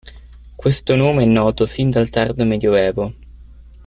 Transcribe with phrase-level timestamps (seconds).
[0.55, 3.13] Questo nome è noto sin dal tardo Medioevo.